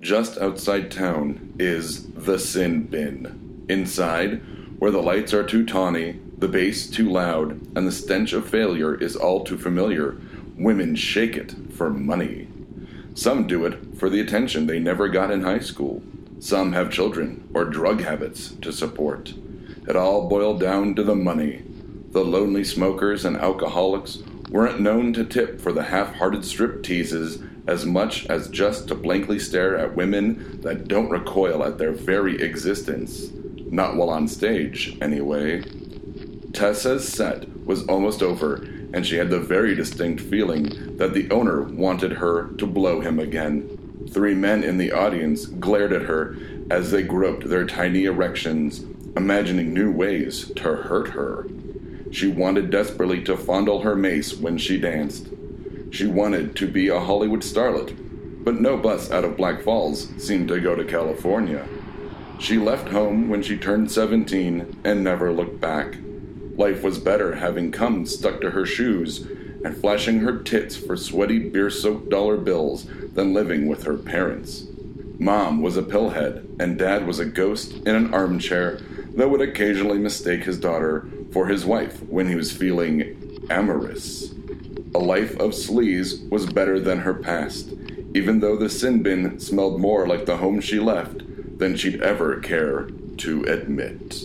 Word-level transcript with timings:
Just 0.00 0.36
outside 0.38 0.90
town 0.90 1.54
is 1.58 2.06
the 2.12 2.38
Sin 2.38 2.84
Bin. 2.84 3.64
Inside, 3.68 4.42
where 4.78 4.90
the 4.90 5.02
lights 5.02 5.32
are 5.32 5.42
too 5.42 5.64
tawny, 5.64 6.20
the 6.36 6.48
bass 6.48 6.88
too 6.88 7.10
loud, 7.10 7.52
and 7.74 7.86
the 7.86 7.92
stench 7.92 8.34
of 8.34 8.46
failure 8.46 8.94
is 8.94 9.16
all 9.16 9.42
too 9.42 9.56
familiar, 9.56 10.18
women 10.58 10.96
shake 10.96 11.34
it 11.34 11.54
for 11.72 11.88
money. 11.88 12.46
Some 13.14 13.46
do 13.46 13.64
it 13.64 13.96
for 13.98 14.10
the 14.10 14.20
attention 14.20 14.66
they 14.66 14.78
never 14.78 15.08
got 15.08 15.30
in 15.30 15.42
high 15.42 15.60
school. 15.60 16.02
Some 16.40 16.74
have 16.74 16.92
children 16.92 17.48
or 17.54 17.64
drug 17.64 18.02
habits 18.02 18.50
to 18.60 18.72
support. 18.72 19.32
It 19.88 19.96
all 19.96 20.28
boiled 20.28 20.60
down 20.60 20.94
to 20.96 21.02
the 21.02 21.14
money. 21.14 21.64
The 22.10 22.24
lonely 22.24 22.64
smokers 22.64 23.24
and 23.24 23.38
alcoholics 23.38 24.18
weren't 24.50 24.80
known 24.80 25.14
to 25.14 25.24
tip 25.24 25.58
for 25.58 25.72
the 25.72 25.84
half 25.84 26.16
hearted 26.16 26.44
strip 26.44 26.82
teases 26.82 27.42
as 27.66 27.84
much 27.84 28.26
as 28.26 28.48
just 28.48 28.88
to 28.88 28.94
blankly 28.94 29.38
stare 29.38 29.76
at 29.76 29.96
women 29.96 30.60
that 30.62 30.88
don't 30.88 31.10
recoil 31.10 31.64
at 31.64 31.78
their 31.78 31.92
very 31.92 32.40
existence. 32.40 33.30
Not 33.70 33.96
while 33.96 34.10
on 34.10 34.28
stage, 34.28 34.96
anyway. 35.00 35.62
Tessa's 36.52 37.06
set 37.08 37.48
was 37.66 37.86
almost 37.86 38.22
over, 38.22 38.56
and 38.92 39.04
she 39.04 39.16
had 39.16 39.30
the 39.30 39.40
very 39.40 39.74
distinct 39.74 40.22
feeling 40.22 40.96
that 40.96 41.12
the 41.12 41.28
owner 41.30 41.62
wanted 41.62 42.12
her 42.12 42.48
to 42.58 42.66
blow 42.66 43.00
him 43.00 43.18
again. 43.18 44.08
Three 44.10 44.34
men 44.34 44.62
in 44.62 44.78
the 44.78 44.92
audience 44.92 45.46
glared 45.46 45.92
at 45.92 46.02
her 46.02 46.36
as 46.70 46.90
they 46.90 47.02
groped 47.02 47.48
their 47.48 47.66
tiny 47.66 48.04
erections, 48.04 48.84
imagining 49.16 49.74
new 49.74 49.90
ways 49.90 50.50
to 50.56 50.76
hurt 50.76 51.08
her. 51.10 51.46
She 52.12 52.28
wanted 52.28 52.70
desperately 52.70 53.22
to 53.24 53.36
fondle 53.36 53.82
her 53.82 53.96
mace 53.96 54.32
when 54.34 54.56
she 54.58 54.78
danced. 54.78 55.28
She 55.96 56.06
wanted 56.06 56.54
to 56.56 56.66
be 56.66 56.88
a 56.88 57.00
Hollywood 57.00 57.40
starlet, 57.40 57.96
but 58.44 58.60
no 58.60 58.76
bus 58.76 59.10
out 59.10 59.24
of 59.24 59.38
Black 59.38 59.62
Falls 59.62 60.10
seemed 60.18 60.48
to 60.48 60.60
go 60.60 60.74
to 60.74 60.84
California. 60.84 61.66
She 62.38 62.58
left 62.58 62.90
home 62.90 63.30
when 63.30 63.40
she 63.42 63.56
turned 63.56 63.90
17 63.90 64.76
and 64.84 65.02
never 65.02 65.32
looked 65.32 65.58
back. 65.58 65.96
Life 66.54 66.82
was 66.82 66.98
better 66.98 67.36
having 67.36 67.72
cum 67.72 68.04
stuck 68.04 68.42
to 68.42 68.50
her 68.50 68.66
shoes 68.66 69.26
and 69.64 69.74
flashing 69.74 70.20
her 70.20 70.36
tits 70.36 70.76
for 70.76 70.98
sweaty 70.98 71.38
beer 71.38 71.70
soaked 71.70 72.10
dollar 72.10 72.36
bills 72.36 72.86
than 73.14 73.32
living 73.32 73.66
with 73.66 73.84
her 73.84 73.96
parents. 73.96 74.66
Mom 75.18 75.62
was 75.62 75.78
a 75.78 75.82
pillhead, 75.82 76.46
and 76.60 76.78
Dad 76.78 77.06
was 77.06 77.20
a 77.20 77.24
ghost 77.24 77.72
in 77.86 77.96
an 77.96 78.12
armchair 78.12 78.80
that 79.14 79.30
would 79.30 79.40
occasionally 79.40 79.98
mistake 79.98 80.44
his 80.44 80.60
daughter 80.60 81.08
for 81.32 81.46
his 81.46 81.64
wife 81.64 82.02
when 82.02 82.28
he 82.28 82.34
was 82.34 82.52
feeling 82.52 83.46
amorous. 83.48 84.34
A 84.96 84.98
life 84.98 85.36
of 85.38 85.50
sleaze 85.50 86.26
was 86.30 86.46
better 86.46 86.80
than 86.80 87.00
her 87.00 87.12
past, 87.12 87.74
even 88.14 88.40
though 88.40 88.56
the 88.56 88.70
sin 88.70 89.02
bin 89.02 89.38
smelled 89.38 89.78
more 89.78 90.06
like 90.06 90.24
the 90.24 90.38
home 90.38 90.58
she 90.58 90.80
left 90.80 91.20
than 91.58 91.76
she'd 91.76 92.00
ever 92.00 92.40
care 92.40 92.88
to 93.18 93.42
admit. 93.42 94.24